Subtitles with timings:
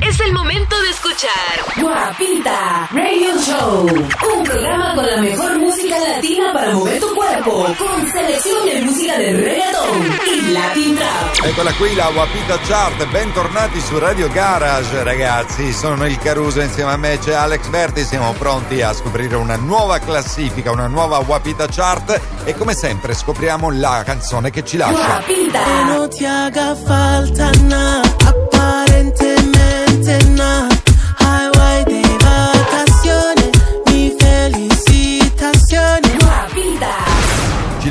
[0.00, 3.86] es el momento de escuchar Guapita Radio Show,
[4.36, 9.18] un programa con la mejor música latina para mover tu cuerpo, con selección de música
[9.18, 11.46] de reggaeton y latin trap.
[11.46, 16.96] Eccola qui la Guapita Chart, bentornati su Radio Garage ragazzi, sono il Caruso insieme a
[16.96, 22.20] me c'è Alex Berti, siamo pronti a scoprire una nuova classifica, una nuova Guapita Chart
[22.44, 24.92] e come sempre scopriamo la canzone che ci lascia.
[24.94, 25.84] Guapita.
[25.86, 29.43] no te haga falta nada, aparentemente
[30.02, 30.83] Tonight.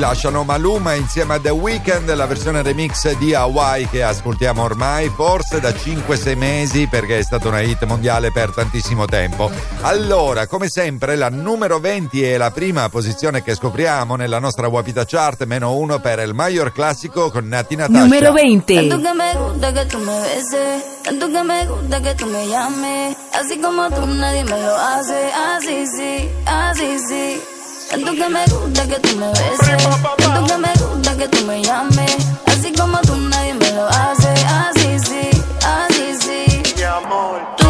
[0.03, 5.61] Lasciano Maluma insieme a The Weeknd, la versione remix di Hawaii che ascoltiamo ormai forse
[5.61, 9.49] da 5-6 mesi perché è stata una hit mondiale per tantissimo tempo.
[9.79, 15.05] Allora, come sempre, la numero 20 è la prima posizione che scopriamo nella nostra Wapita
[15.05, 17.99] Chart, meno uno per il Mayor Classico con Nati Natasha.
[17.99, 18.75] Número 20.
[18.75, 22.45] Tanto que me gusta que tú me beses, tanto que me gusta que tú me
[22.49, 27.52] llames, así como tú nadie me lo hace, así sí, así sí.
[27.93, 29.83] Tanto que me gusta que tú me beses,
[30.17, 32.15] tanto que me gusta que tú me llames,
[32.47, 35.29] así como tú nadie me lo hace, así sí,
[35.63, 36.63] así sí.
[37.55, 37.62] Tú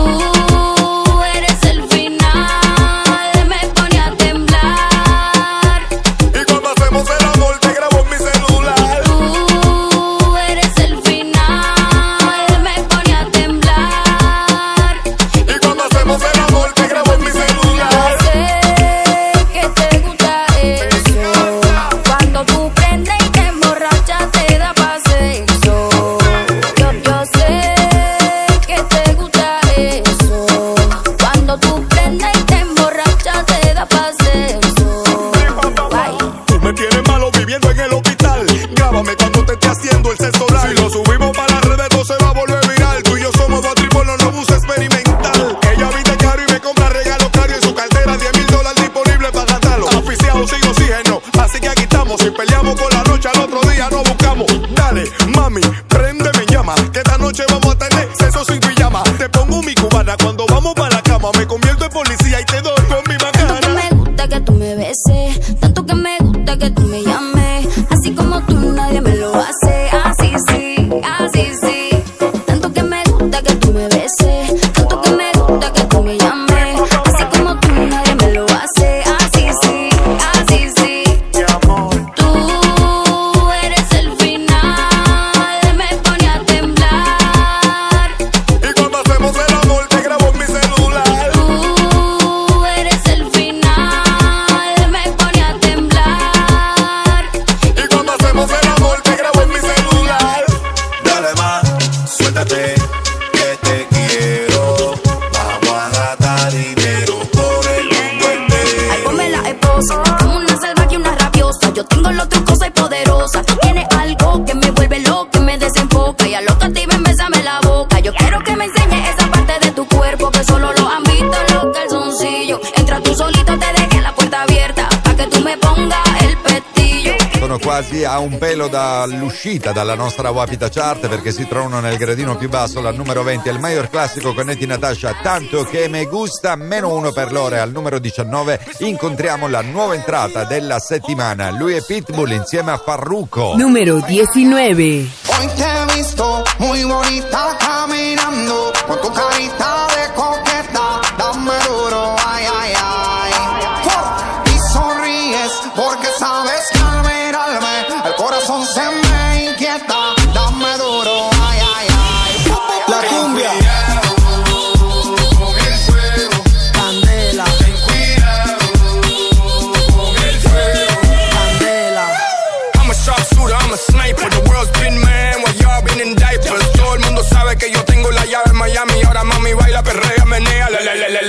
[127.74, 132.48] quasi a un pelo dall'uscita dalla nostra Wapita Chart perché si trovano nel gradino più
[132.48, 136.94] basso al numero 20 il Mayor Classico con Neti Natasha Tanto che me gusta meno
[136.94, 141.84] uno per l'ora e al numero 19 incontriamo la nuova entrata della settimana lui è
[141.84, 144.84] Pitbull insieme a Farruko Número 19.
[145.26, 150.03] Hoy te he visto muy bonita caminando con tu carita de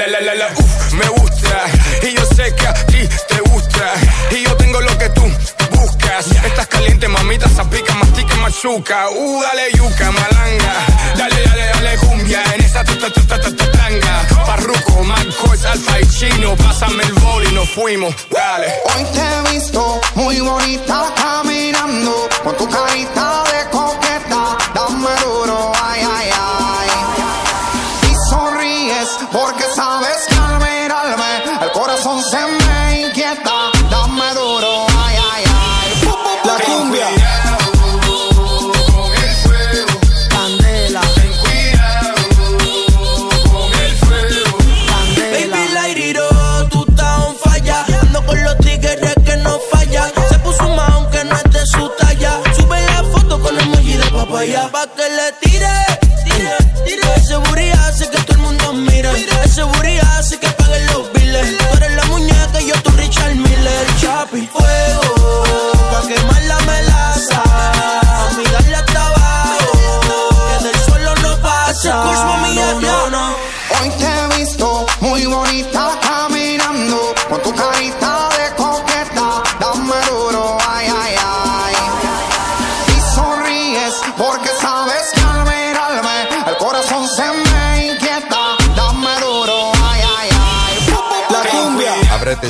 [0.05, 0.53] La, la, la, la, la, la, la, la.
[0.55, 1.65] Uf, me gusta.
[2.03, 3.93] Y yo sé que a ti te gusta.
[4.33, 5.23] Y yo tengo lo que tú
[5.71, 6.27] buscas.
[6.45, 9.09] Estás caliente, mamita, zapica, mastica, machuca.
[9.09, 10.75] Uh, dale yuca, malanga.
[11.17, 12.43] Dale, dale, dale cumbia.
[12.55, 14.21] En esa ta ta ta ta ta ta tanga.
[14.45, 16.55] Farruko, Marcos, Alfa y Chino.
[16.57, 18.15] Pásame el bol y nos fuimos.
[18.31, 18.75] Dale.
[18.95, 26.01] Hoy te he visto muy bonita caminando con tu carita de coqueta, dame duro, ay,
[26.03, 26.54] ay, ay.
[29.35, 30.34] Porque sabes que
[64.35, 65.14] mil fuegos.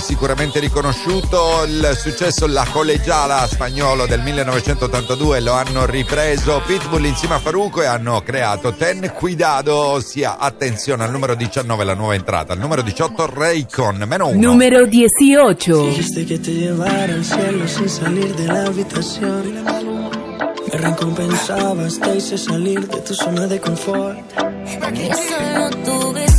[0.04, 7.38] Sicuramente riconosciuto il successo La Collegiala spagnolo del 1982, lo hanno ripreso Pitbull insieme a
[7.38, 12.58] Faruco e hanno creato Ten Cuidado, ossia attenzione al numero 19 la nuova entrata, al
[12.58, 14.38] numero 18 Raycon, meno 1.
[14.38, 15.86] Número 18.
[15.86, 19.64] Dijiste que te llevara al cielo sin salir de la habitación.
[20.70, 24.18] Me recompensabas, te hice salir de tu zona de confort.
[24.34, 26.33] Solo tuviste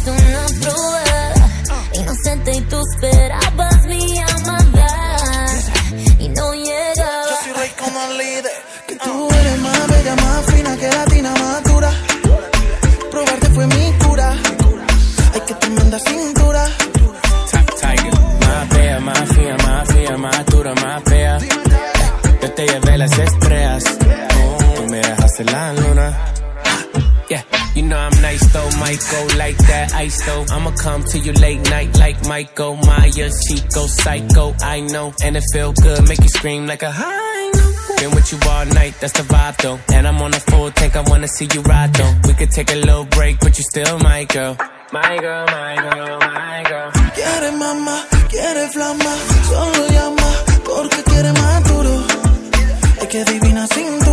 [30.05, 30.45] ice though.
[30.55, 34.53] I'ma come to you late night like Michael Myers, Chico, Psycho.
[34.61, 37.51] I know, and it feel good, make you scream like a high.
[37.99, 39.79] Been with you all night, that's the vibe though.
[39.95, 42.13] And I'm on a full tank, I wanna see you ride though.
[42.27, 44.57] We could take a little break, but you still my girl.
[44.91, 46.91] My girl, my girl, my girl.
[47.15, 47.97] Quiere mamá,
[48.29, 49.13] quiere flama,
[49.49, 50.29] solo llama
[50.67, 51.95] porque quiere más duro.
[53.01, 54.04] Ay, que divina cintura.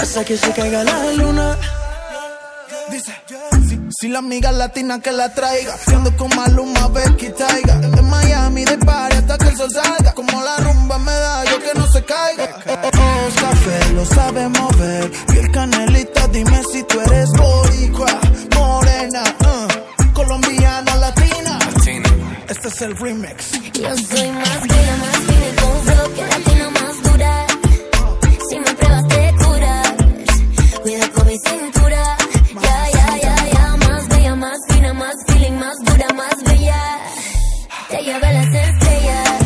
[0.00, 1.56] Hasta que se caiga la luna.
[2.90, 3.12] Dice,
[3.68, 7.74] si, si la amiga latina que la traiga, ando con Maluma, Becky Taiga.
[7.76, 10.12] De Miami, de party hasta que el sol salga.
[10.12, 12.48] Como la rumba me da, yo que no se caiga.
[12.66, 15.10] Ojos café, lo sabe mover.
[15.28, 18.20] Piel canelita, dime si tú eres boricua,
[18.56, 21.58] morena, uh, colombiana, latina.
[22.48, 23.52] Este es el remix.
[23.74, 24.60] Yo soy más
[25.00, 26.49] más y con flow que
[30.82, 32.16] Cuida con mi cintura.
[32.62, 33.76] Ya, ya, ya, ya.
[33.88, 36.98] Más bella, más fina, más feeling, más dura, más bella.
[37.88, 39.38] Te llevé las estrellas.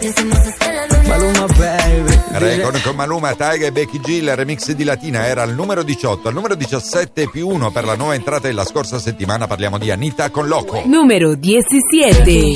[0.00, 1.08] Decimos hasta la luna.
[1.08, 2.14] Maluma, baby.
[2.38, 6.28] Raycon con Maluma, Taiga e Becky G, il remix di Latina era al numero 18,
[6.28, 10.30] al numero 17 più 1 per la nuova entrata della scorsa settimana parliamo di Anita
[10.30, 10.82] con Loco.
[10.84, 12.52] Número 17.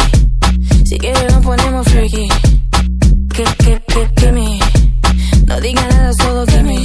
[0.84, 2.28] Si quieres nos ponemos freaky.
[3.32, 4.58] Que, que, que, que me.
[5.46, 6.77] No diga nada, solo que me.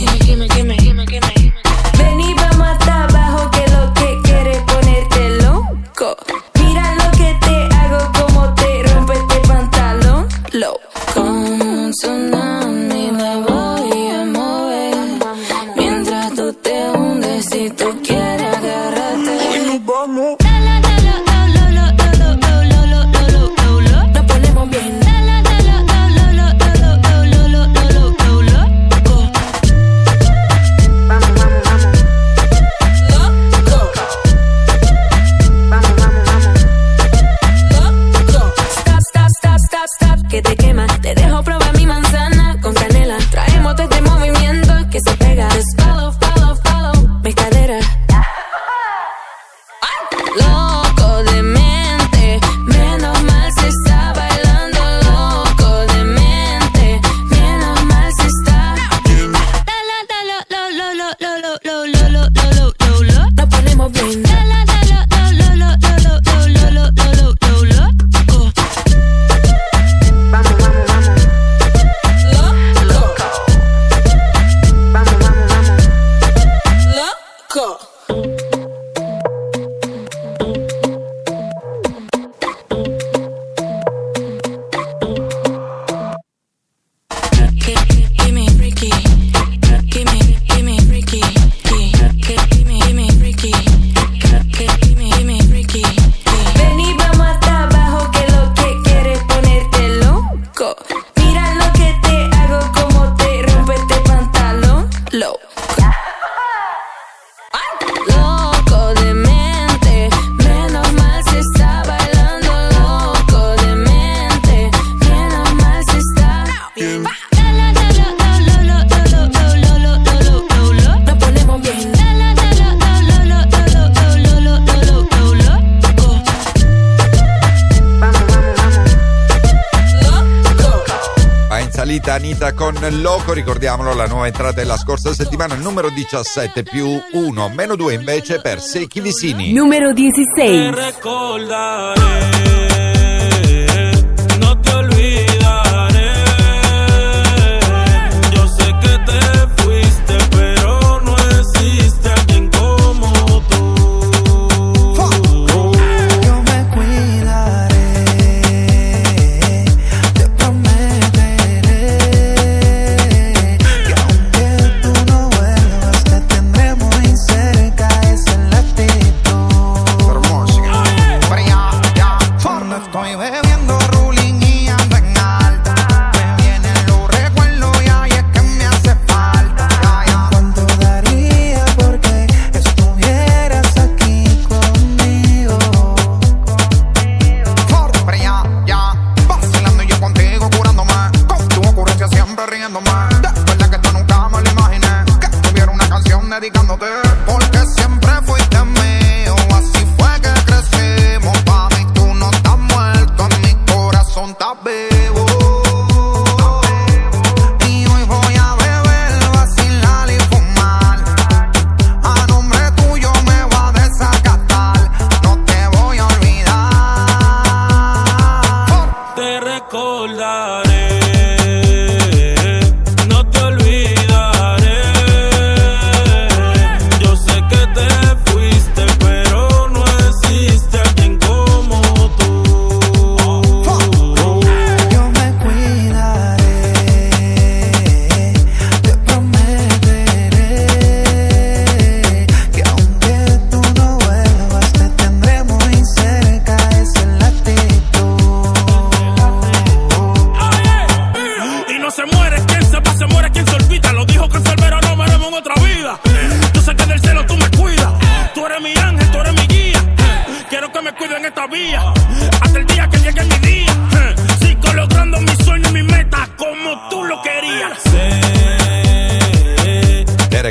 [133.26, 138.42] Loco, ricordiamolo la nuova entrata della scorsa settimana, numero 17 più 1, meno 2 invece
[138.42, 139.54] per Secchi Vicini.
[139.54, 142.33] Numero 16.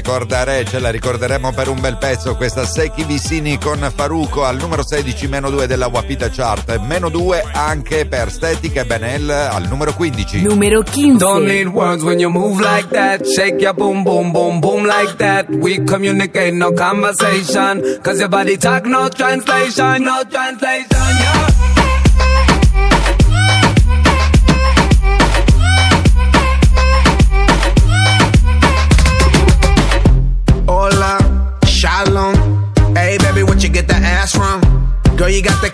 [0.03, 4.57] Te ricorderei, ce la ricorderemo per un bel pezzo questa Secchi Vicini con Faruco al
[4.57, 9.69] numero 16 meno 2 della Wapita Chart, meno 2 anche per Static e Benel al
[9.69, 10.43] numero 15.
[10.43, 11.19] Numero 15.
[11.19, 13.25] Don't need words when you move like that.
[13.25, 15.49] Shake your boom, boom, boom, boom like that.
[15.49, 18.01] We communicate, no conversation.
[18.03, 21.42] Cause your body talk, no translation, no translation, yeah.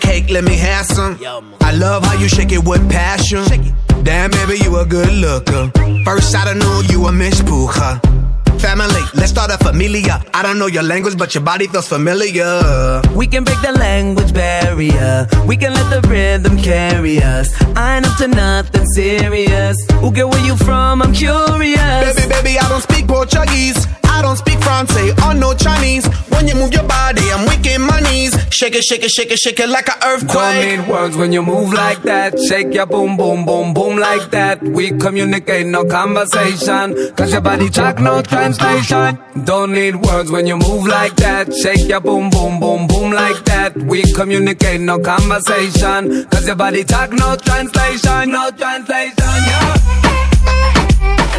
[0.09, 1.19] Cake, let me have some.
[1.61, 3.43] I love how you shake it with passion.
[4.03, 5.71] Damn, baby, you a good looker.
[6.03, 7.39] First, I don't know you a Miss.
[8.59, 10.21] Family, let's start a familia.
[10.33, 13.01] I don't know your language, but your body feels familiar.
[13.15, 15.27] We can break the language barrier.
[15.47, 17.47] We can let the rhythm carry us.
[17.75, 19.77] I ain't up to nothing serious.
[20.01, 21.01] Who get where you from?
[21.01, 22.15] I'm curious.
[22.15, 23.87] Baby, baby, I don't speak Portuguese.
[24.19, 26.05] I don't speak Francais or oh, no Chinese.
[26.27, 28.35] When you move your body, I'm weak in my knees.
[28.51, 30.35] Shake it, shake it, shake it, shake it like an earthquake.
[30.35, 32.37] Don't need words when you move like that.
[32.37, 34.61] Shake your boom, boom, boom, boom like that.
[34.61, 37.15] We communicate, no conversation.
[37.15, 39.17] Cause your body talk, no translation.
[39.45, 41.53] Don't need words when you move like that.
[41.53, 43.77] Shake your boom, boom, boom, boom like that.
[43.77, 46.25] We communicate, no conversation.
[46.25, 49.78] Cause your body talk, no translation, no translation, yeah.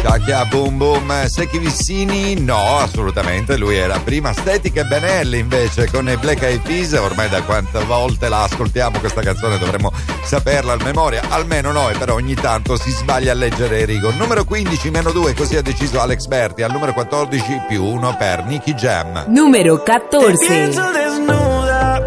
[0.01, 6.09] Cacchia boom boom, Secchi Vissini no, assolutamente, lui era prima Static e Benelli invece con
[6.09, 9.91] i Black Eyed Peas, ormai da quante volte la ascoltiamo questa canzone dovremmo
[10.23, 14.11] saperla a memoria, almeno noi però ogni tanto si sbaglia a leggere Rigo.
[14.11, 18.45] Numero 15 meno 2, così ha deciso Alex Berti, al numero 14 più 1 per
[18.45, 19.25] Nicky Jam.
[19.27, 20.47] Número Te 14.
[20.47, 21.99] pienso desnuda,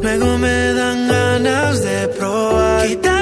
[0.00, 3.19] luego me dan ganas de probar.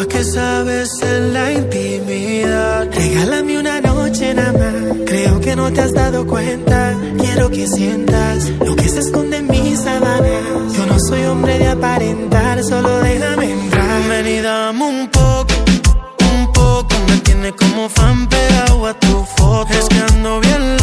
[0.00, 2.88] ¿A qué sabes en la intimidad?
[2.92, 6.96] Regálame una noche nada más, creo que no te has dado cuenta.
[7.18, 10.72] Quiero que sientas lo que se esconde en mis sábanas.
[10.76, 14.08] Yo no soy hombre de aparentar, solo déjame entrar.
[14.08, 15.54] Ven y dame un poco,
[16.32, 16.94] un poco.
[17.08, 19.72] Me tiene como fan pegado a tu foto.
[19.72, 20.77] Es que ando bien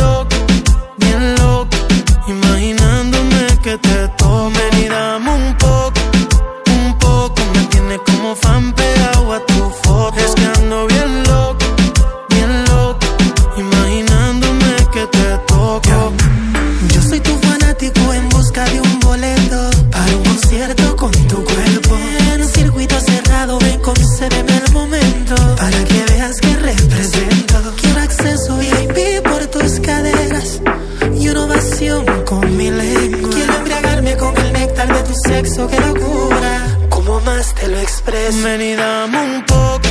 [38.45, 39.89] Ven y dame un poco,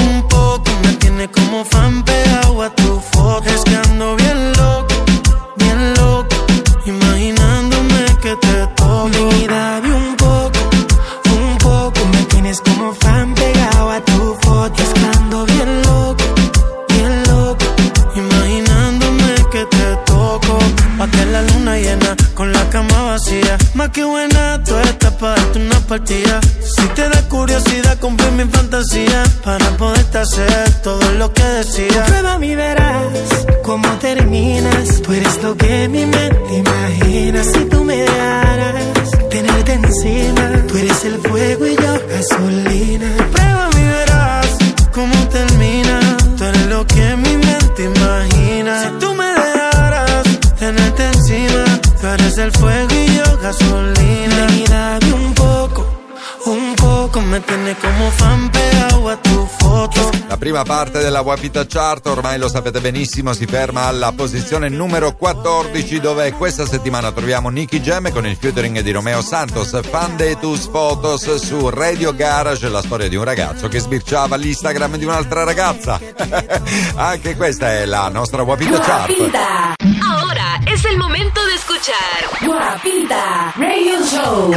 [0.00, 0.70] un poco.
[0.82, 3.48] Me tiene como fan pegado a tu foto.
[3.48, 4.94] Es que ando bien loco,
[5.54, 6.36] bien loco.
[6.84, 9.08] Imaginándome que te toco.
[9.08, 10.58] Ven y dame un poco,
[11.30, 12.00] un poco.
[12.12, 14.82] Me tienes como fan pegado a tu foto.
[14.82, 16.24] Es que ando bien loco,
[16.88, 17.66] bien loco.
[18.16, 20.58] Imaginándome que te toco.
[20.98, 23.56] Pa' la luna llena con la cama vacía.
[23.74, 26.40] Más que buena, tú estás para una partida.
[29.46, 32.04] Para poderte hacer todo lo que decía.
[32.06, 35.00] Prueba mi verás cómo terminas.
[35.02, 37.44] Tú eres lo que mi mente imagina.
[37.44, 38.74] Si tú me dejaras
[39.30, 40.66] tenerte encima.
[40.66, 43.55] Tú eres el fuego y yo gasolina.
[60.56, 66.00] Prima parte della Wapita Chart, ormai lo sapete benissimo, si ferma alla posizione numero 14
[66.00, 70.66] dove questa settimana troviamo Nicky Jam con il featuring di Romeo Santos, Fan de tus
[70.70, 76.00] fotos su Radio Garage, la storia di un ragazzo che sbirciava l'Instagram di un'altra ragazza.
[76.96, 79.10] Anche questa è la nostra Wapita Chart.
[79.10, 79.95] Ahora
[80.76, 84.50] es el momento de escuchar Guapita Radio Show.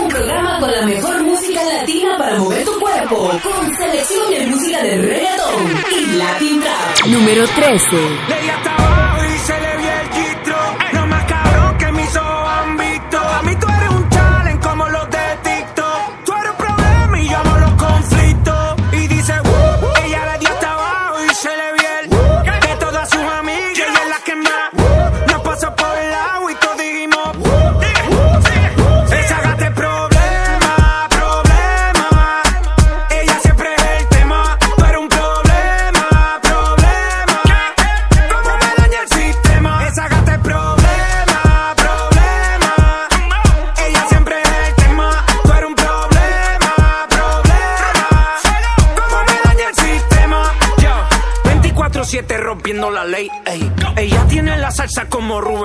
[0.00, 3.30] Un programa con la mejor música latina para mover tu cuerpo.
[3.42, 7.06] Con selección de música de reggaeton y Latin Trap.
[7.08, 8.75] Número 13.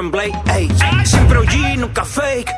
[0.02, 0.68] Ruben Blake, ey.
[1.06, 2.52] Siempre OG, nunca fake,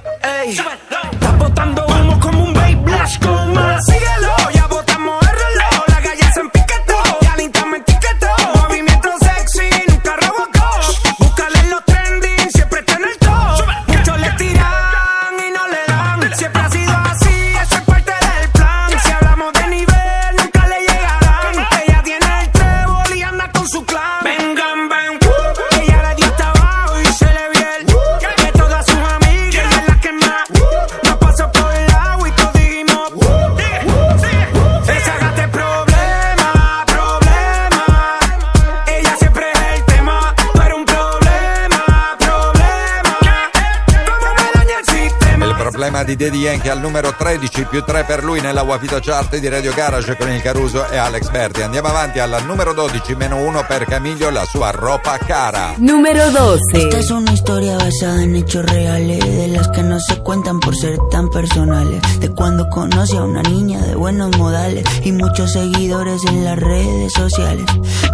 [46.15, 49.73] di Daddy Yankee al numero 13 più 3 per lui nella Wapita Chart di Radio
[49.73, 51.61] Garage con il Caruso e Alex Berti.
[51.61, 55.73] Andiamo avanti alla numero 12 meno 1 per Camiglio, la sua ropa cara.
[55.77, 56.59] Número 12.
[56.73, 60.75] Esta es una historia basada en hechos reales, de las que no se cuentan por
[60.75, 62.01] ser tan personales.
[62.19, 67.13] De cuando conocí a una niña de buenos modales y muchos seguidores en las redes
[67.13, 67.65] sociales.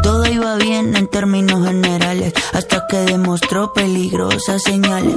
[0.01, 5.15] Todo iba bien en términos generales, hasta que demostró peligrosas señales.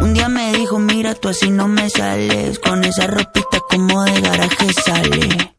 [0.00, 2.17] Un día me dijo, mira, tú así no me sales,
[2.64, 5.54] con esa ropita como de garaje sale.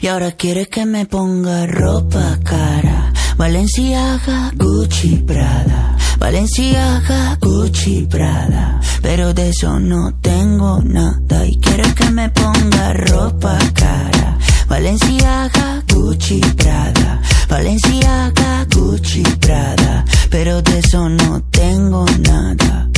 [0.00, 3.12] Y ahora quiere que me ponga ropa cara.
[3.36, 5.96] Valenciaga, Gucci, Prada.
[6.18, 8.80] Valenciaga, Gucci, Prada.
[9.02, 11.44] Pero de eso no tengo nada.
[11.46, 14.38] Y quiere que me ponga ropa cara.
[14.68, 17.20] Valenciaga, Gucci, Prada.
[17.48, 20.04] Valenciaga, Gucci, Prada.
[20.30, 22.88] Pero de eso no tengo nada.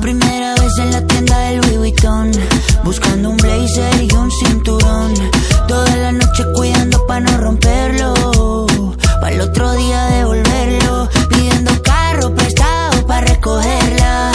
[0.00, 2.30] Primera vez en la tienda del Louis Vuitton
[2.82, 5.12] Buscando un blazer y un cinturón.
[5.68, 8.66] Toda la noche cuidando pa' no romperlo
[9.20, 11.08] Pa' el otro día devolverlo.
[11.28, 14.32] Pidiendo carro prestado pa' recogerla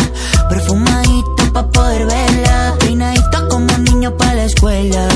[0.50, 2.76] Perfumadito pa' poder verla.
[2.80, 5.08] Peinadito como niño pa' la escuela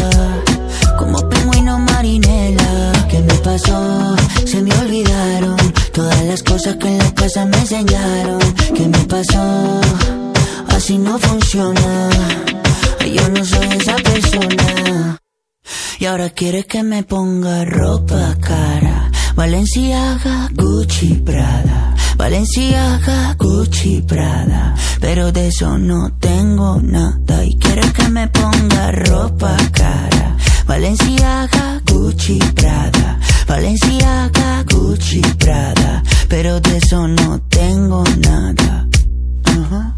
[0.98, 2.94] Como pingüino marinela.
[3.10, 4.16] ¿Qué me pasó?
[4.46, 8.40] Se me olvidaron Todas las cosas que en la casa me enseñaron.
[8.76, 9.80] ¿Qué me pasó?
[10.68, 12.10] Así no funciona.
[13.00, 15.18] Yo no soy esa persona.
[15.98, 19.10] Y ahora quiere que me ponga ropa cara.
[19.36, 21.96] Valenciaga, Gucci, Prada.
[22.18, 24.76] Valenciaga, Gucci, Prada.
[25.00, 27.46] Pero de eso no tengo nada.
[27.46, 30.36] Y quiere que me ponga ropa cara.
[30.68, 33.05] Valenciaga, Gucci, Prada.
[33.48, 36.04] Valenciaga, Gucci, Prada.
[36.28, 38.88] Pero de eso no tengo nada.
[39.46, 39.96] Ajá.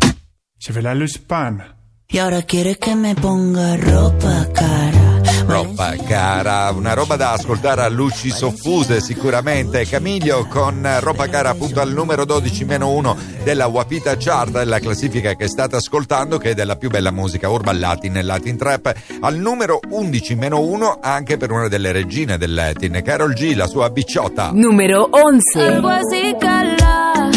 [0.60, 1.64] Je vais la Luspan.
[2.10, 5.07] Y ahora quieres que me ponga ropa cara.
[5.48, 9.88] Roba cara, una roba da ascoltare a luci soffuse sicuramente.
[9.88, 15.36] Camiglio con roba cara appunto al numero 12 meno 1 della Wapita Chart, la classifica
[15.36, 18.94] che state ascoltando che è della più bella musica urban latin e latin trap.
[19.22, 23.68] Al numero 11 meno 1 anche per una delle regine del latin, Carol G, la
[23.68, 24.52] sua bicciotta.
[24.54, 25.60] Número 11.
[25.60, 27.30] Algo así, cala,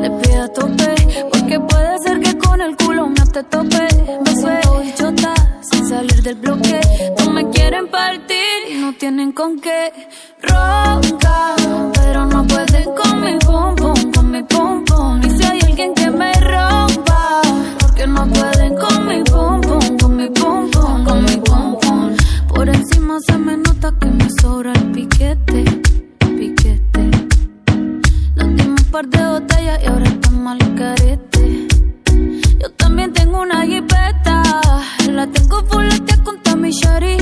[0.00, 0.94] le pide a tope,
[1.30, 3.86] porque puede ser que con el culo no te tope.
[4.24, 6.80] Me suelto bichota, sin salir del bloque.
[7.36, 9.92] Me quieren partir y no tienen con qué.
[10.40, 11.54] Ronca,
[11.92, 15.20] pero no pueden con mi pum pum, con mi pum pum.
[15.22, 17.42] Y si hay alguien que me rompa,
[17.78, 22.16] porque no pueden con mi pum pum, con mi pum pum, con mi pum pum.
[22.48, 25.64] Por encima se me nota que me sobra el piquete,
[26.38, 27.10] piquete.
[28.34, 31.65] Nos dimos un par de botellas y ahora estamos al carete.
[32.58, 34.42] Yo también tengo una jipeta.
[35.10, 37.16] La tengo fuletea con Tommy Shari.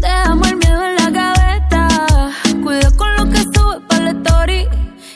[0.00, 1.88] Dejamos el miedo en la gaveta.
[2.62, 4.66] Cuida con lo que sube para la story.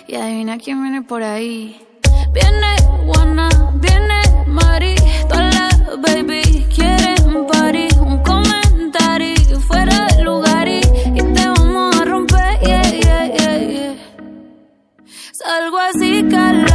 [0.07, 1.81] Y adivina quién viene por ahí.
[2.33, 4.95] Viene Juana, viene Mari.
[5.29, 7.89] Todas las baby quieren party.
[8.01, 12.61] Un comentario fuera de lugar y, te vamos a romper.
[12.61, 13.95] Yeah, yeah, yeah, yeah.
[15.33, 16.70] Salgo así, cala.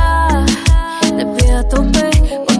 [1.17, 2.11] 你别多嘴
[2.45, 2.54] 我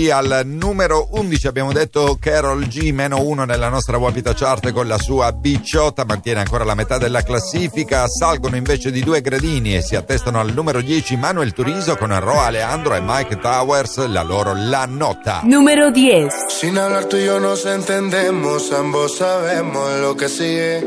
[0.00, 4.88] qui al numero 11 abbiamo detto Carol G meno 1 nella nostra Wapita Chart con
[4.88, 9.82] la sua bicciotta mantiene ancora la metà della classifica salgono invece di due gradini e
[9.82, 14.54] si attestano al numero 10 Manuel Turizo con Roa Alejandro e Mike Towers la loro
[14.54, 16.46] La Nota Número 10.
[16.48, 20.86] Sin hablar tú y yo nos entendemos, ambos sabemos lo que sigue.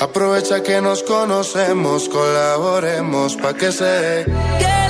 [0.00, 4.83] Aprovecha que nos conocemos, colaboremos pa' que se dé.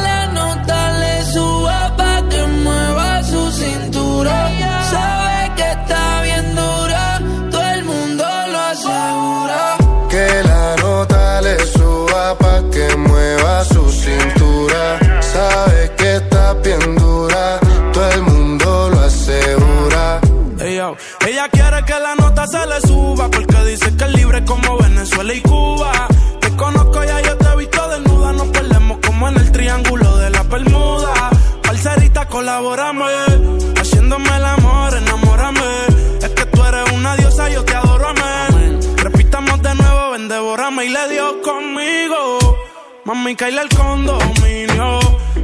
[43.24, 44.98] Mami, caíle el condominio.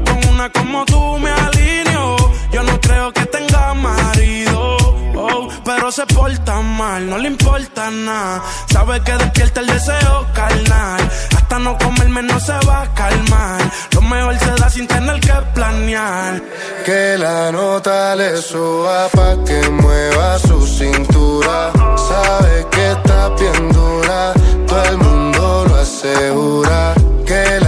[0.04, 2.16] Con una como tú me alineo.
[2.52, 4.76] Yo no creo que tenga marido.
[5.16, 8.42] oh, pero se porta mal, no le importa nada.
[8.70, 11.00] Sabe que despierta el deseo carnal.
[11.34, 13.62] Hasta no comerme no se va a calmar.
[13.92, 16.42] Lo mejor se da sin tener que planear.
[16.84, 21.72] Que la nota le suba pa' que mueva su cintura.
[21.96, 24.34] Sabe que está bien dura,
[24.66, 26.94] todo el mundo lo asegura.
[27.24, 27.59] Que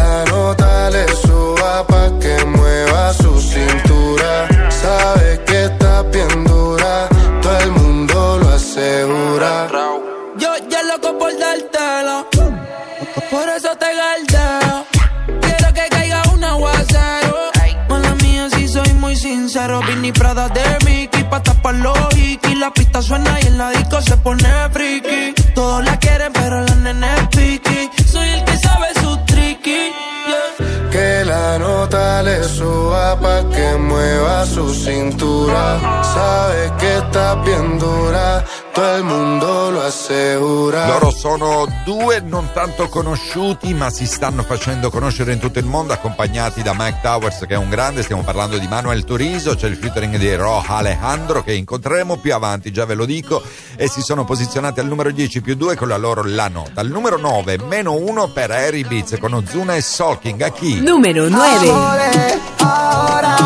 [41.93, 46.73] due non tanto conosciuti, ma si stanno facendo conoscere in tutto il mondo, accompagnati da
[46.75, 48.03] Mike Towers, che è un grande.
[48.03, 52.73] Stiamo parlando di Manuel Turiso, c'è il featuring di Ro Alejandro, che incontreremo più avanti,
[52.73, 53.43] già ve lo dico.
[53.77, 56.81] E si sono posizionati al numero 10 più 2 con la loro La Nota.
[56.81, 60.41] Al numero 9, meno 1 per Harry Beats con Ozuna e Solking.
[60.41, 60.81] A chi?
[60.81, 61.69] Número 9.
[61.69, 63.37] Amore, ahora,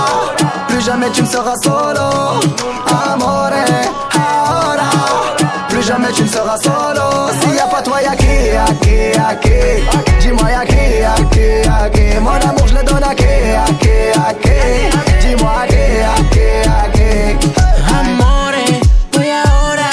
[0.68, 2.38] plus jamais tu ne seras solo.
[2.84, 3.64] Amore,
[4.12, 4.88] ahora,
[5.66, 7.32] plus jamais tu ne seras solo.
[7.40, 8.25] S'il a pas toi, y'a qui,
[9.16, 9.58] y'a qui.
[10.20, 12.20] Dis-moi, qui, y'a qui.
[12.20, 14.58] Mon amour, je le donne qui, à qui.
[15.22, 15.84] Dis-moi, qui,
[16.68, 17.08] à qui.
[17.98, 18.80] Amores,
[19.12, 19.90] voy ahora.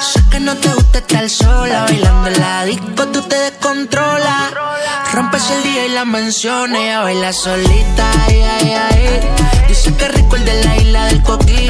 [0.00, 1.84] Sé que no te gusta estar sola.
[1.84, 4.50] Bailando en la disco, tú te descontrolas.
[5.12, 6.80] Rompes el día y la menciones.
[6.80, 9.20] Ella baila solita, ay, ay, ay.
[9.68, 11.61] Dice que rico el de la isla del coquí.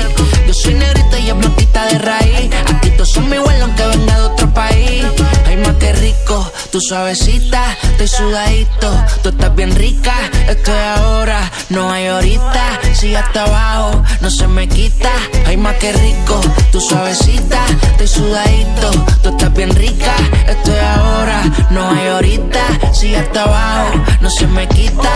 [6.83, 8.91] Suavecita, estoy sudadito.
[9.23, 10.15] Tú estás bien rica,
[10.49, 12.81] estoy ahora, no hay ahorita.
[12.93, 15.11] Si hasta abajo, no se me quita.
[15.47, 16.41] Ay, más que rico,
[16.71, 18.91] tú suavecita, estoy sudadito.
[19.23, 20.15] Tú estás bien rica,
[20.47, 22.61] estoy ahora, no hay ahorita.
[22.93, 25.11] Si hasta abajo, no se me quita.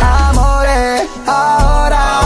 [0.00, 2.20] Amore, ahora,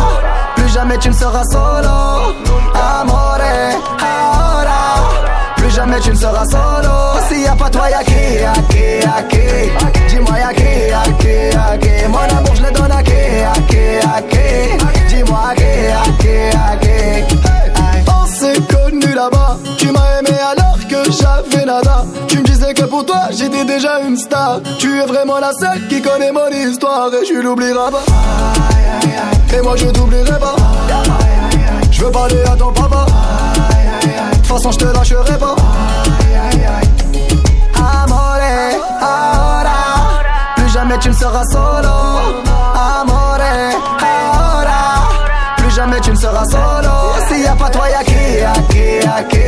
[0.57, 2.35] plus jamais tu ne seras solo.
[2.75, 3.77] Amore,
[5.85, 6.95] jamais tu ne seras solo.
[7.29, 8.53] S'il y a pas toi, y'a qui, y'a
[9.01, 9.23] y'a.
[10.09, 12.09] Dis-moi, y'a qui, y'a qui, y'a qui.
[12.09, 15.15] Mon amour, je le donne à qui, à qui.
[15.15, 15.65] Dis-moi, à qui,
[16.21, 17.35] qui.
[18.09, 19.59] On s'est connus là-bas.
[19.79, 22.05] Tu m'as aimé alors que j'avais nada.
[22.29, 24.61] Tu me disais que pour toi, j'étais déjà une star.
[24.79, 28.03] Tu es vraiment la seule qui connaît mon histoire et je l'oublierai pas.
[29.57, 30.57] Et moi, je t'oublierai pas.
[31.91, 33.07] Je veux parler à ton papa.
[34.45, 35.57] De toute façon, je te lâcherai pas.
[37.75, 38.37] Amore,
[39.01, 39.71] ahora,
[40.57, 41.97] plus jamais tu ne seras solo.
[42.75, 43.41] Amore,
[44.03, 45.09] ahora,
[45.57, 46.93] plus jamais tu ne seras solo.
[47.27, 49.39] S'il y a pas toi, y'a qui, y'a qui, y'a qui.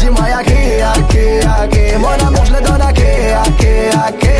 [0.00, 1.96] Dis-moi, y'a qui, y'a qui, y'a qui.
[1.96, 4.36] Mon amour, je le donne à qui, à qui, à qui.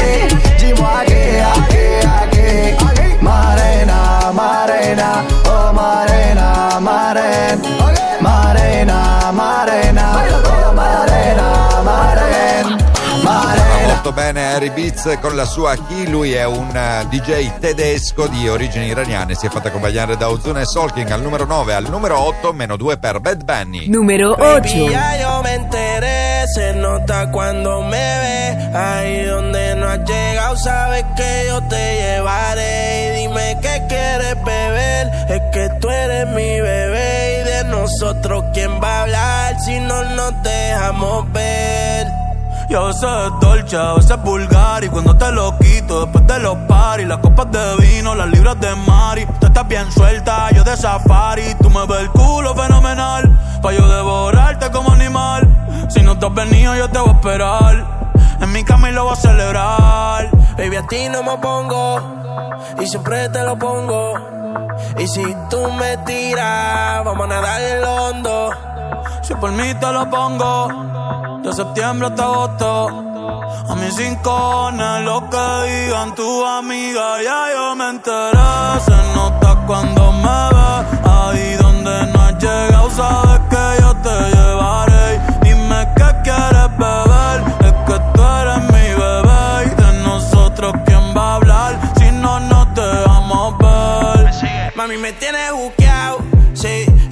[0.59, 3.22] Dis-moi, à qui, à qui, à qui.
[3.22, 5.11] Marena, Marena,
[5.46, 6.34] oh Marena,
[14.04, 18.46] Molto bene Harry Beats con la sua Chi, lui è un eh, DJ tedesco di
[18.46, 22.18] origini iraniane, si è fatto accompagnare da Ozuna e Solking al numero 9, al numero
[22.20, 23.88] 8, meno 2 per Bad Bunny.
[23.88, 24.90] Número Baby, 8.
[24.90, 28.76] ya yo me enteré, se nota cuando me ve.
[28.76, 33.06] Ahí donde no has llegado, sabes que yo te llevaré.
[33.06, 37.40] Y dime qué quieres beber, es que tú eres mi bebé.
[37.40, 42.23] Y de nosotros, ¿quién va a hablar si no nos dejamos ver?
[42.68, 44.85] Y a veces es dolce, a veces es vulgar.
[44.85, 48.59] Y cuando te lo quito después de los paris Las copas de vino, las libras
[48.61, 51.55] de Mari Tú estás bien suelta, yo de safari.
[51.61, 55.48] Tú me ves el culo fenomenal Pa' yo devorarte como animal.
[55.88, 57.85] Si no te has venido yo te voy a esperar.
[58.40, 60.31] En mi cama y lo voy a celebrar.
[60.59, 62.14] Baby, a ti no me pongo
[62.81, 64.14] y siempre te lo pongo.
[64.98, 68.50] Y si tú me tiras, vamos a nadar el hondo.
[69.26, 70.68] Si por mí te lo pongo
[71.42, 72.88] De septiembre hasta agosto.
[73.70, 78.80] A mis rincones Lo que digan tu amiga Ya yo me enteré.
[78.84, 85.20] Se nota cuando me ves Ahí donde no has llegado Sabes que yo te llevaré.
[85.40, 89.72] Dime qué quieres beber Es que tú eres mi bebé.
[89.72, 94.74] Y de nosotros quién va a hablar Si no nos dejamos ver.
[94.76, 95.84] Mami, me tienes buqueado.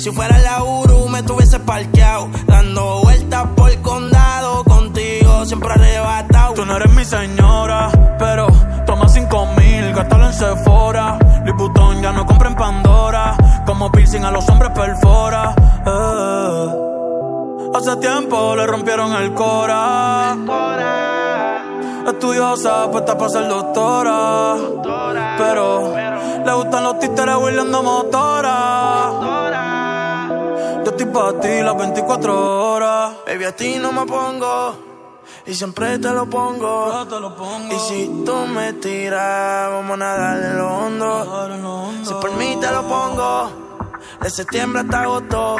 [0.02, 2.28] Si fuera la Uru, me tuviese parqueado.
[2.48, 4.64] Dando vueltas por el condado.
[4.64, 6.54] Contigo siempre arrebatado.
[6.54, 7.88] Tú no eres mi señora,
[8.18, 8.48] pero
[8.84, 11.20] toma cinco mil, gástalo en Sephora.
[11.44, 15.54] Liputón ya no compra en Pandora, como piercing a los hombres perfora.
[15.86, 16.66] Eh.
[17.72, 20.36] Hace tiempo le rompieron el cora.
[22.08, 24.56] Estudiosa, puesta para ser doctora.
[25.38, 25.94] Pero
[26.44, 29.21] le gustan los títeres huirleando motora.
[30.92, 33.14] Estoy para ti las 24 horas.
[33.26, 34.74] Baby, a ti no me pongo
[35.46, 37.06] y siempre te lo pongo.
[37.70, 42.04] Y si tú me tiras, vamos a nadar en lo hondo.
[42.04, 43.50] Si por mí te lo pongo,
[44.20, 45.56] de septiembre hasta agosto.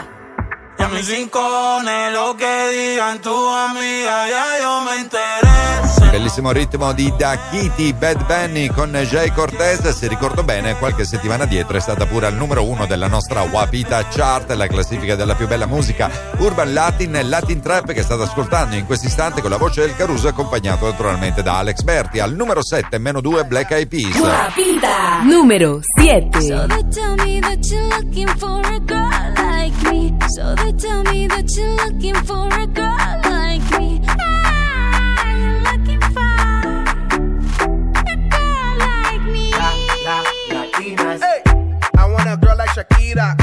[0.82, 6.10] Y a mis rincones, lo que digan tu amiga, ya yo me interesa.
[6.10, 9.88] Bellissimo ritmo di Da Kitty, Bad Bunny con Jay Cortez.
[9.90, 14.08] Se ricordo bene, qualche settimana dietro è stata pure al numero uno della nostra Wapita
[14.08, 18.74] Chart, la classifica della più bella musica urban latin e latin trap che state ascoltando
[18.74, 22.18] in questo istante con la voce del Caruso, accompagnato naturalmente da Alex Berti.
[22.18, 24.18] Al numero 7, meno 2, Black Eyed Peas.
[24.18, 25.22] Guapita.
[25.22, 26.40] Número 7.
[26.40, 30.12] So they tell me that you're looking for a girl like me.
[30.28, 34.00] So they tell me that you're looking for a girl like me.
[34.06, 36.20] Ah, you're looking for
[38.08, 39.52] a girl like me.
[40.50, 41.22] Latinas.
[41.96, 43.36] I want a girl like Shakira.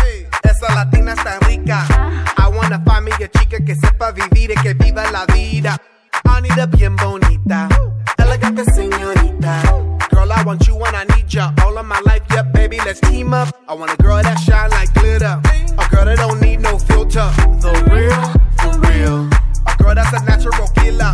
[0.44, 1.86] Esa latina está rica.
[2.38, 5.78] I wanna find me a chica que sepa vivir y que viva la vida.
[6.24, 7.70] Anita bien bonita.
[8.18, 9.88] Elegante señorita.
[10.32, 11.52] I want you when I need ya.
[11.63, 13.56] All of my life, yeah, baby, let's team up.
[13.68, 15.42] I want a girl that shine like glitter.
[15.78, 17.30] A girl that don't need no filter.
[17.62, 18.22] The real,
[18.60, 19.30] for real.
[19.68, 21.13] A girl that's a natural killer.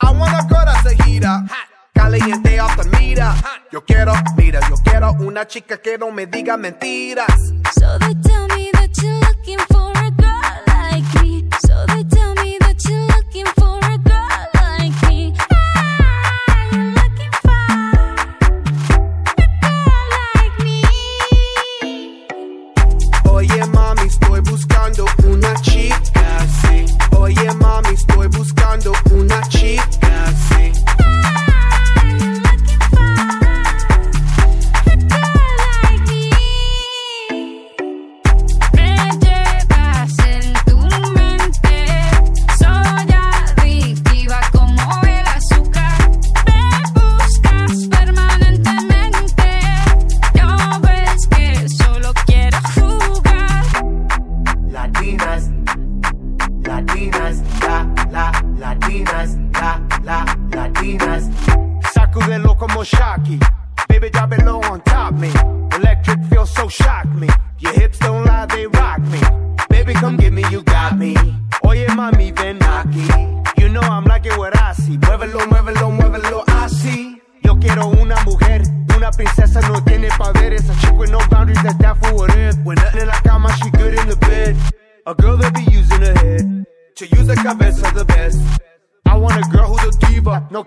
[0.00, 1.38] I want a girl that's a heater.
[1.94, 3.34] Caliente off the mira.
[3.72, 7.52] Yo quiero, mira, yo quiero una chica que no me diga mentiras.
[7.74, 8.70] So they tell me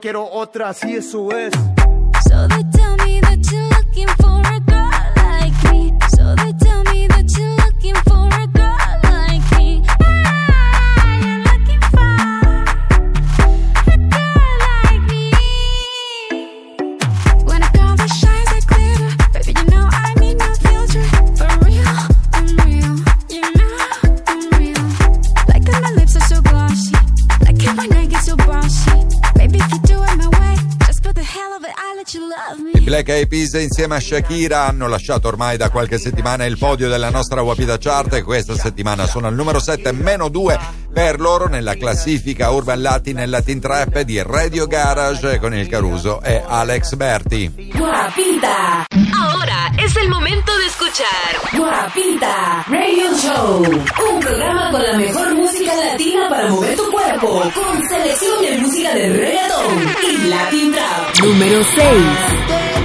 [0.01, 1.53] quiero otra, así eso es.
[2.27, 2.80] So they
[33.01, 37.09] Black Eyed Peas insieme a Shakira hanno lasciato ormai da qualche settimana il podio della
[37.09, 40.59] nostra Wapita Chart e questa settimana sono al numero 7, meno 2
[40.93, 46.21] per loro nella classifica Urban Latin e Latin Trap di Radio Garage con il Caruso
[46.21, 47.71] e Alex Berti.
[47.73, 48.85] Guapita.
[49.15, 53.63] Ahora es el momento de escuchar Guapita Radio Show.
[53.63, 57.41] Un programa con la mejor música latina para mover tu cuerpo.
[57.55, 61.19] Con selección de música de reggaeton y latin trap.
[61.19, 62.80] Número 6.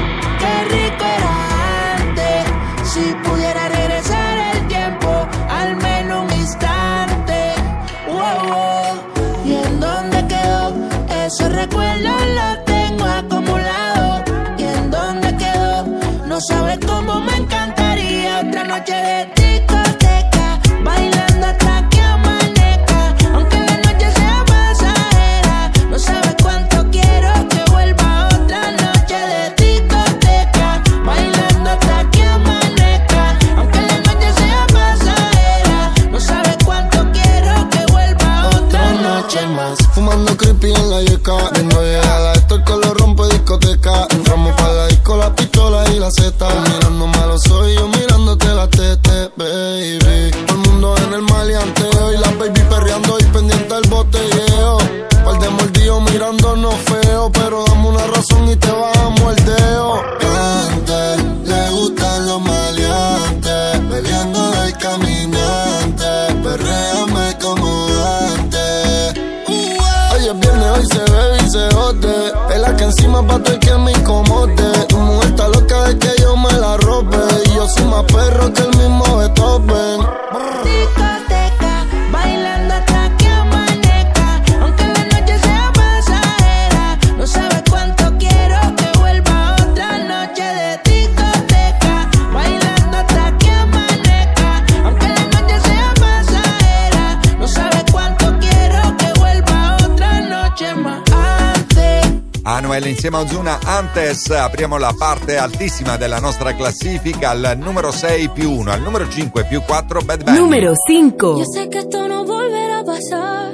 [104.16, 109.06] Antes apriamo la parte altissima della nostra classifica al numero 6 più 1, al numero
[109.06, 110.38] 5 più 4 Bad Bunny.
[110.38, 111.36] Número 5.
[111.36, 113.52] Yo sé que esto no volverá a pasar,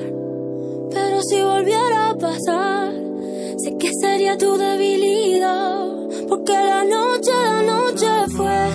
[0.88, 2.92] pero si volviera a pasar,
[3.58, 8.70] sé que sería tu debilidad, porque la noche, la noche fue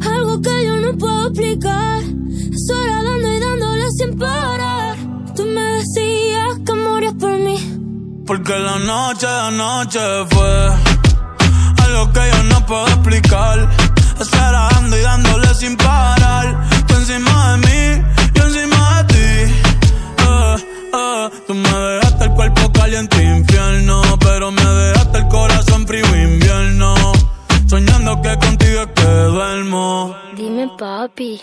[0.00, 2.04] algo que yo no puedo explicar.
[2.68, 4.55] Era dando y dándole sin parar.
[8.26, 10.00] Porque la noche, la noche
[10.30, 10.68] fue
[11.84, 13.68] algo que yo no puedo explicar.
[14.20, 16.68] Esperando y dándole sin parar.
[16.88, 18.04] Tú encima de mí,
[18.34, 19.52] yo encima de ti.
[20.18, 20.56] Eh,
[20.94, 26.94] eh, tú me dejaste el cuerpo caliente infierno, pero me dejaste el corazón frío invierno.
[27.68, 30.16] Soñando que contigo es que duermo.
[30.34, 31.40] Dime, papi.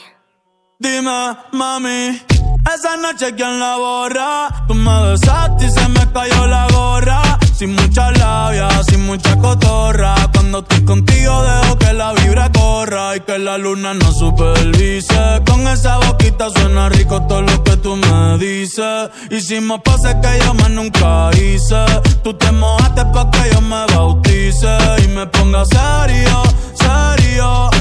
[0.80, 2.20] Dime, mami,
[2.66, 4.66] esa noche quién la borra.
[4.68, 7.22] Tú me besaste y se me cayó la gorra.
[7.56, 10.16] Sin mucha labia, sin mucha cotorra.
[10.34, 15.42] Cuando estoy contigo dejo que la vibra corra y que la luna no supervise.
[15.46, 19.10] Con esa boquita suena rico todo lo que tú me dices.
[19.30, 21.86] Hicimos poses que yo más nunca hice.
[22.24, 26.44] Tú te mojaste pa' que yo me bautice y me ponga serio,
[26.74, 27.73] serio.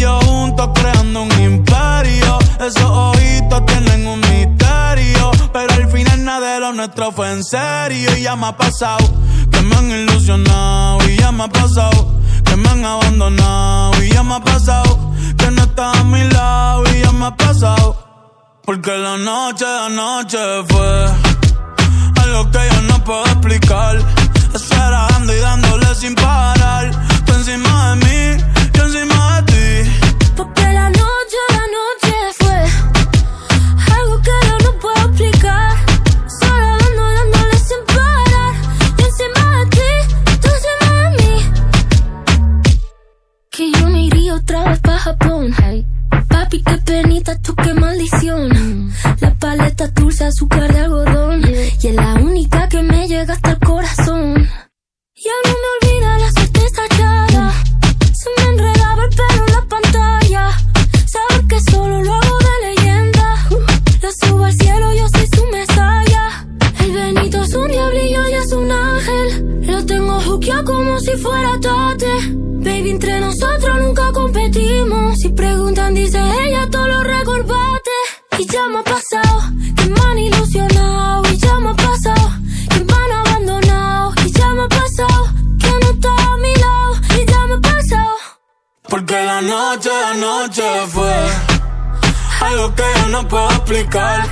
[0.00, 2.38] Yo juntos creando un imperio.
[2.58, 5.30] Esos ojitos tienen un misterio.
[5.52, 8.16] Pero al final nada de lo nuestro fue en serio.
[8.16, 9.06] Y ya me ha pasado
[9.50, 10.98] que me han ilusionado.
[11.08, 14.02] Y ya me ha pasado que me han abandonado.
[14.02, 16.84] Y ya me ha pasado que no estás a mi lado.
[16.94, 17.96] Y ya me ha pasado.
[18.64, 20.38] Porque la noche, la noche
[20.68, 21.06] fue
[22.22, 23.98] algo que yo no puedo explicar.
[24.54, 26.90] Esperando y dándole sin parar.
[27.26, 28.44] Tú encima de mí,
[28.80, 29.90] yo encima de ti.
[30.36, 32.58] Porque la noche, la noche fue
[33.94, 35.70] algo que yo no puedo explicar.
[36.40, 38.52] Solo dando, dándole sin parar.
[38.98, 39.90] Yo encima de ti,
[40.40, 41.34] tú encima de mí.
[43.50, 45.54] Que yo me iría otra vez pa' Japón.
[46.28, 48.92] Papi, qué penita, tú qué maldición.
[49.20, 51.42] La paleta dulce, azúcar de algodón.
[51.82, 54.48] Y es la única que me llega hasta el corazón.
[55.22, 56.09] Ya no me olvida
[79.10, 81.22] que me han ilusionado.
[81.32, 82.30] Y ya me ha pasado,
[82.70, 84.12] que me han abandonado.
[84.24, 86.92] Y ya me ha pasado, que no está mi lado.
[87.18, 88.16] Y ya me ha pasado.
[88.88, 91.14] Porque la noche, la noche fue
[92.40, 94.28] algo que yo no puedo explicar.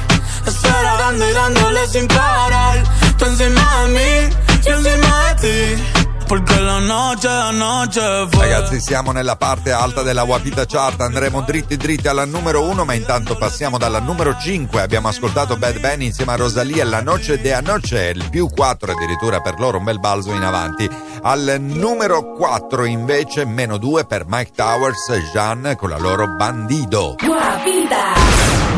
[0.47, 2.85] Esperando y dándole sin parar.
[3.19, 5.98] Tú encima de mí, yo encima de ti.
[6.29, 8.51] Porque la noche, la noche fue.
[8.51, 12.93] Ragazzi, siamo nella parte alta della Wapita Chart, andremo dritti dritti alla numero 1, ma
[12.93, 14.83] intanto passiamo dalla numero 5.
[14.83, 19.41] Abbiamo ascoltato Bad Bunny insieme a Rosalia, La Noce de Anoche, il più 4 addirittura
[19.41, 20.87] per loro, un bel balzo in avanti.
[21.23, 27.15] Al numero 4 invece, meno 2 per Mike Towers e Jean con la loro Bandido.
[27.25, 28.13] Guapita.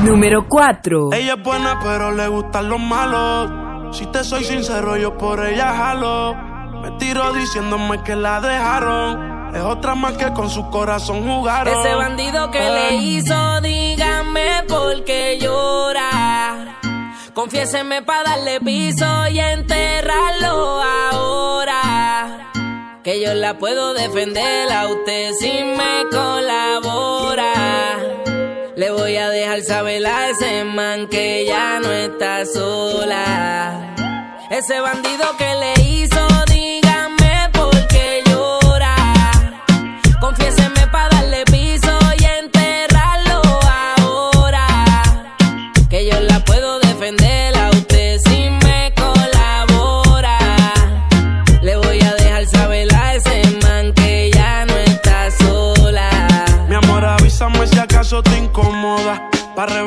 [0.03, 1.11] Número 4.
[1.11, 3.97] Ella es buena, pero le gustan los malos.
[3.97, 6.50] Si te soy sincero, yo por ella jalo.
[6.83, 9.55] Me tiro diciéndome que la dejaron.
[9.55, 11.79] Es otra más que con su corazón jugaron.
[11.79, 16.79] Ese bandido que le hizo, dígame por qué llora.
[17.35, 22.51] Confiéseme para darle piso y enterrarlo ahora.
[23.03, 27.53] Que yo la puedo defender a usted si me colabora.
[28.77, 33.95] Le voy a dejar saber a ese man que ya no está sola.
[34.51, 36.29] Ese bandido que le hizo,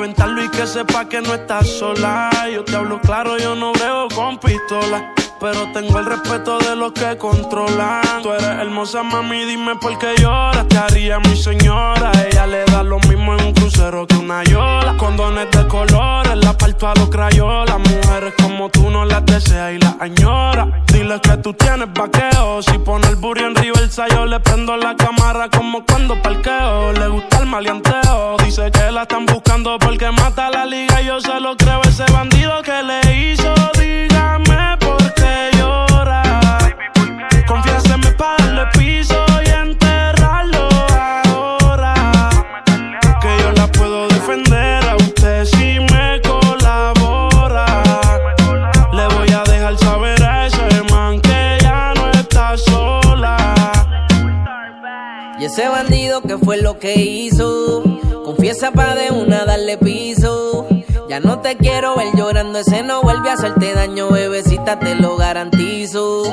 [0.03, 2.29] reventarlo y que sepa que no estás sola.
[2.53, 5.13] Yo te hablo claro, yo no brego con pistola.
[5.43, 8.21] Pero tengo el respeto de los que controlan.
[8.23, 10.65] Tú eres hermosa, mami, dime por qué lloras.
[10.69, 12.13] Te haría mi señora.
[12.25, 14.95] Ella le da lo mismo en un crucero que una yola.
[14.97, 17.77] Condones de colores, la parto a los crayolas.
[17.77, 20.81] Mujeres como tú no las deseas y las añora.
[20.87, 22.61] Dile que tú tienes vaqueo.
[22.61, 26.93] Si pone el burro en el yo le prendo la cámara como cuando parqueo.
[26.93, 28.37] Le gusta el maleanteo.
[28.45, 31.01] Dice que la están buscando porque mata la liga.
[31.01, 33.53] Yo se lo creo, ese bandido que le hizo.
[33.77, 34.82] Dígame.
[37.47, 40.69] Confiéseme para darle piso y enterrarlo
[40.99, 41.93] ahora.
[43.21, 47.67] Que yo la puedo defender a usted si me colabora.
[48.93, 53.37] Le voy a dejar saber a ese man que ya no está sola.
[55.39, 57.83] Y ese bandido que fue lo que hizo.
[58.25, 60.67] Confiesa pa' de una darle piso.
[61.09, 65.15] Ya no te quiero ver llorando, ese no vuelve a hacerte daño, bebecita, te lo
[65.17, 66.23] garantizo.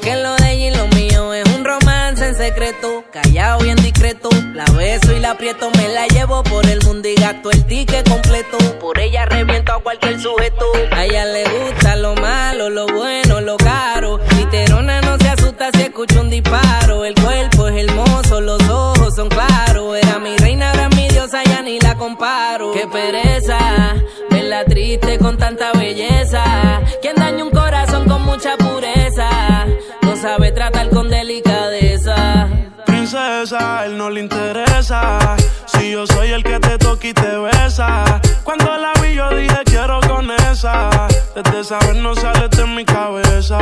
[0.00, 3.76] Y que lo de ella y lo mío es un romance en secreto, callado bien
[3.76, 4.30] discreto.
[4.54, 8.08] La beso y la aprieto, me la llevo por el mundo y gasto el ticket
[8.08, 8.56] completo.
[8.80, 10.64] Por ella reviento a cualquier sujeto.
[10.92, 14.20] A ella le gusta lo malo, lo bueno, lo caro.
[14.38, 17.04] Literona no se asusta si escucha un disparo.
[17.04, 19.96] El cuerpo es hermoso, los ojos son claros.
[19.96, 22.72] Era mi reina, ahora mi diosa, ya ni la comparo.
[22.72, 23.96] Qué pereza,
[24.30, 26.80] verla triste con tanta belleza.
[27.02, 27.89] Quien daña un corazón
[28.30, 29.66] mucha pureza,
[30.02, 32.48] no sabe tratar con delicadeza.
[32.86, 35.36] Princesa, a él no le interesa.
[35.66, 38.20] Si yo soy el que te toca y te besa.
[38.44, 41.08] Cuando la vi, yo dije quiero con esa.
[41.34, 43.58] Desde saber no sale de mi cabeza.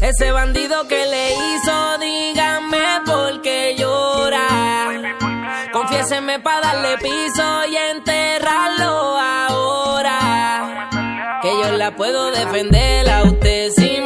[0.00, 4.46] Ese bandido que le hizo, dígame por qué llora.
[5.72, 9.47] Confiéseme para darle piso y enterrarlo ahora.
[11.78, 14.00] La puedo defender a usted si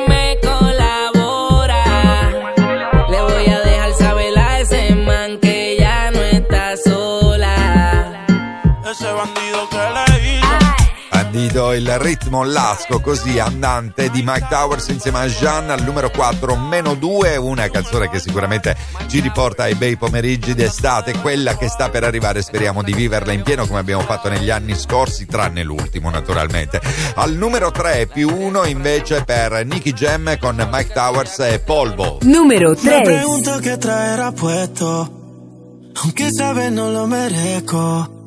[11.52, 16.56] Bandito il ritmo lasco così andante di Mike Towers insieme a Jean al numero 4
[16.56, 18.74] meno 2 una canzone che sicuramente
[19.06, 23.42] ci riporta ai bei pomeriggi d'estate quella che sta per arrivare speriamo di viverla in
[23.42, 26.80] pieno come abbiamo fatto negli anni scorsi tranne l'ultimo naturalmente
[27.16, 32.70] al numero 3 più 1 invece per Nicky Jam con Mike Towers e Polvo Número
[32.70, 33.02] Me 3.
[33.02, 38.21] pregunto qué traerá puesto, aunque sabes no lo merezco.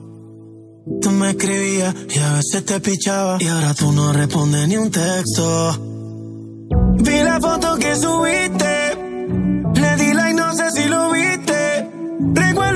[1.01, 4.91] Tú me escribías y a veces te pichaba y ahora tú no respondes ni un
[4.91, 5.71] texto.
[6.99, 8.95] Vi la foto que subiste,
[9.73, 11.89] le di like, no sé si lo viste.
[12.33, 12.74] Recuerdo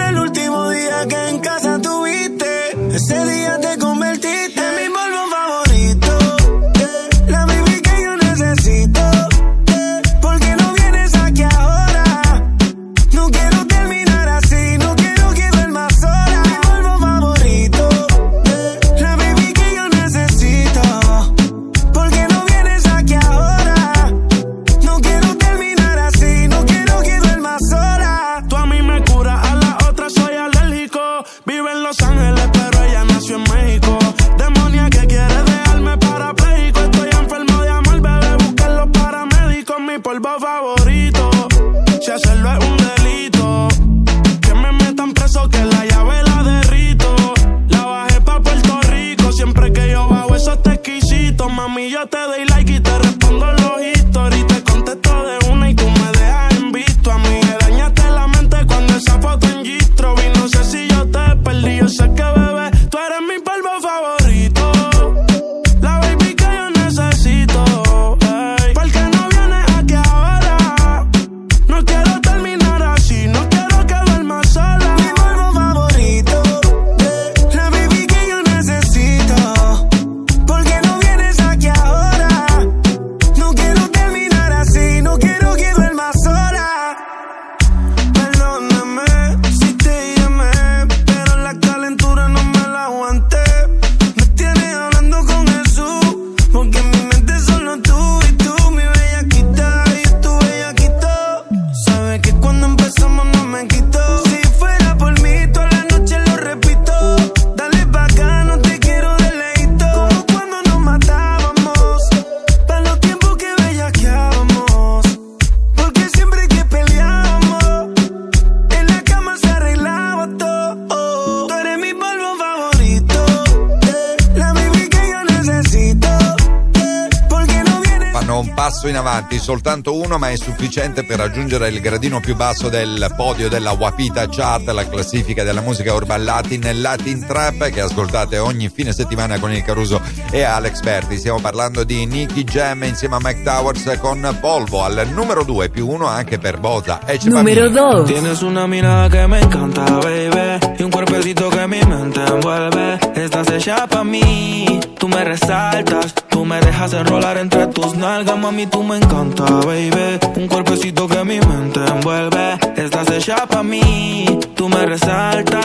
[129.20, 133.72] avanti, soltanto uno, ma è sufficiente per raggiungere il gradino più basso del podio della
[133.72, 139.40] Wapita Chart, la classifica della musica urban latin, Latin Trap, che ascoltate ogni fine settimana
[139.40, 140.02] con il Caruso
[140.32, 141.18] e Alex Berti.
[141.18, 145.88] Stiamo parlando di Nicky Jam insieme a Mike Towers con Polvo al numero 2 più
[145.90, 147.00] 1 anche per Bosa.
[147.24, 148.04] Numero 2.
[148.06, 150.60] Tienes una mirada que me encanta, baby.
[150.78, 153.00] Y un cuerpecito que mi mente envuelve.
[153.16, 154.80] Estás hecha pa' mí.
[154.98, 156.14] Tú me resaltas.
[156.30, 158.68] Tú me dejas enrolar entre tus nalgas, mami.
[158.68, 160.20] Tú me encanta, baby.
[160.36, 162.58] Un cuerpecito que mi mente envuelve.
[162.76, 164.26] Estás hecha pa' mí.
[164.56, 165.60] Tú me resaltas.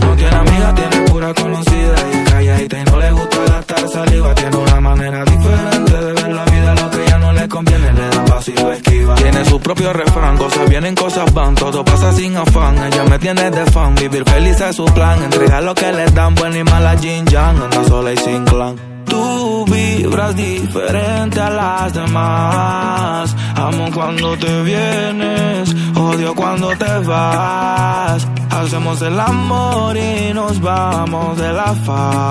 [0.00, 1.94] No tiene amiga, tiene pura conocida.
[2.12, 4.34] Y calladita y no le gusta gastar saliva.
[4.34, 6.74] Tiene una manera diferente de ver la vida.
[6.74, 9.14] Lo que ya no le conviene, le da paso y lo esquiva.
[9.14, 11.54] Tiene su propio refrán, cosas vienen, cosas van.
[11.54, 12.76] Todo pasa sin afán.
[12.86, 13.94] Ella me tiene de fan.
[13.94, 15.22] Vivir feliz es su plan.
[15.22, 17.62] Entregar lo que le dan, buena y mala Jin Yang.
[17.62, 18.94] Anda sola y sin clan.
[19.06, 23.36] Tú vibras diferente a las demás.
[23.54, 28.26] Amo cuando te vienes, odio cuando te vas.
[28.50, 32.23] Hacemos el amor y nos vamos de la faz.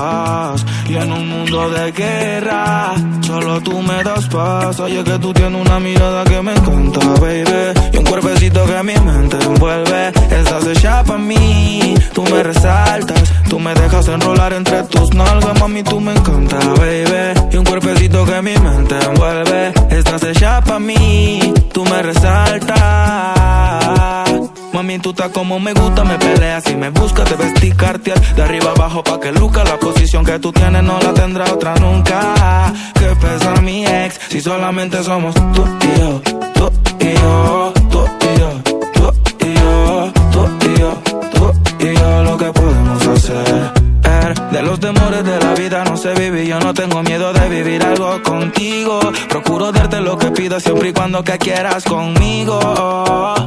[0.87, 4.79] Y en un mundo de guerra, solo tú me das paz.
[4.79, 7.73] Oye, que tú tienes una mirada que me encanta, baby.
[7.93, 10.07] Y un cuerpecito que mi mente envuelve.
[10.29, 13.33] Estás hecha pa' mí, tú me resaltas.
[13.49, 17.49] Tú me dejas enrolar entre tus nalgas, mami, tú me encanta, baby.
[17.51, 19.73] Y un cuerpecito que mi mente envuelve.
[19.89, 23.43] Estás hecha pa' mí, tú me resaltas.
[24.73, 28.71] Mami, tú estás como me gusta, me peleas y me buscas, debes ticarte de arriba
[28.71, 29.63] abajo pa' que luca.
[29.63, 32.73] La posición que tú tienes no la tendrá otra nunca.
[32.95, 36.21] Que pesa mi ex, si solamente somos tú y yo,
[36.55, 38.49] tú y yo, tú y yo,
[38.93, 39.13] tú
[39.45, 41.01] y yo, tú y yo,
[41.33, 43.72] tú y yo, lo que podemos hacer.
[44.51, 47.83] De los temores de la vida no sé vivir, yo no tengo miedo de vivir
[47.83, 48.99] algo contigo.
[49.29, 52.59] Procuro darte lo que pidas siempre y cuando que quieras conmigo.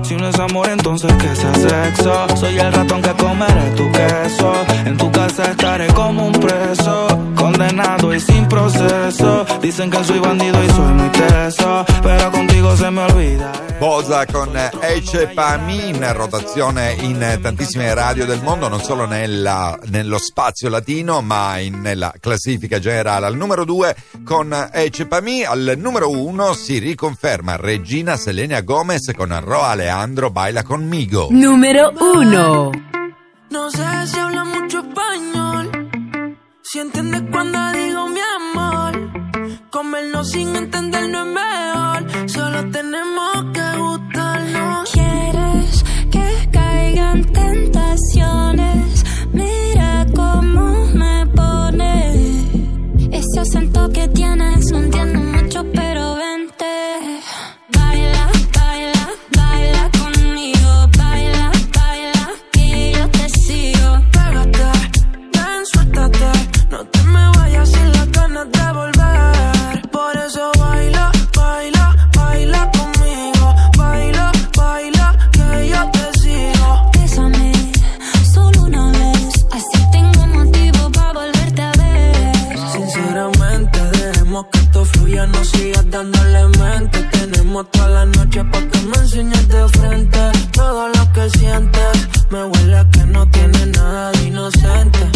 [0.03, 2.27] Si no es amor, entonces que sea sexo.
[2.37, 4.53] Soy el ratón que comeré tu queso.
[4.85, 9.47] En tu casa estaré como un preso, condenado y sin proceso.
[9.61, 13.66] Dicen que soy bandido y soy muy teso, pero contigo se me olvida.
[13.79, 14.51] Bosa con
[14.81, 21.21] Ece Pami in rotazione in tantissime radio del mondo, non solo nella- nello spazio latino,
[21.21, 23.27] ma in- nella classifica generale.
[23.27, 29.39] Al numero 2 con Ece Pami, al numero 1 si riconferma Regina Selena Gomez con
[29.45, 31.29] Ro Alejandro Baila conmigo.
[31.31, 32.71] Número 1.
[33.51, 36.39] No sé si habla mucho español.
[36.63, 39.13] Si entiendes cuando digo mi amor.
[39.71, 42.31] Comernos sin entender no es mejor.
[42.31, 43.36] Solo tenemos
[47.47, 49.05] tentaciones.
[49.33, 52.13] Mira cómo me pone.
[53.11, 55.86] Ese acento que tienes, no entiendo mucho, pero
[85.17, 87.03] fluya, no sigas dándole mente.
[87.13, 90.19] Tenemos toda la noche para que me enseñes de frente
[90.53, 92.09] todo lo que sientes.
[92.31, 95.16] Me huele a que no tiene nada de inocente.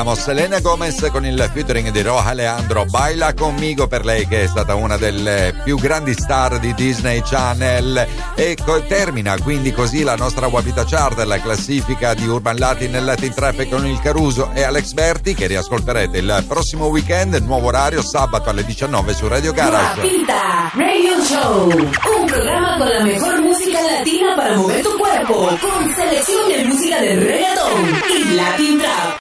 [0.00, 2.86] Troviamo Selena Gomez con il featuring di Roja Leandro.
[2.86, 8.06] Baila conmigo per lei che è stata una delle più grandi star di Disney Channel.
[8.34, 13.00] E co- termina quindi così la nostra Wapita Chart la classifica di Urban Latin e
[13.00, 18.02] Latin Trap con il Caruso e Alex Berti che riascolterete il prossimo weekend nuovo orario
[18.02, 20.00] sabato alle 19 su Radio Garage.
[20.00, 25.94] Guapita Radio Show, un programa con la mejor música latina para mover tu cuerpo, con
[25.94, 29.18] selección de música de reggaeton y latin trap.